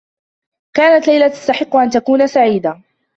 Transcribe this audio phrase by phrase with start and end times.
[0.75, 2.81] كانت ليلى تستحقّ أن تكون سعيدة.